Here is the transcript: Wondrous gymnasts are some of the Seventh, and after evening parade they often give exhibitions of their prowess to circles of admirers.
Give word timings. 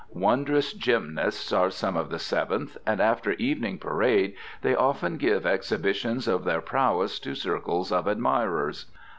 Wondrous 0.15 0.73
gymnasts 0.73 1.53
are 1.53 1.69
some 1.69 1.95
of 1.95 2.09
the 2.09 2.17
Seventh, 2.17 2.75
and 2.87 2.99
after 2.99 3.33
evening 3.33 3.77
parade 3.77 4.33
they 4.63 4.73
often 4.73 5.17
give 5.17 5.45
exhibitions 5.45 6.27
of 6.27 6.43
their 6.43 6.59
prowess 6.59 7.19
to 7.19 7.35
circles 7.35 7.91
of 7.91 8.07
admirers. 8.07 8.87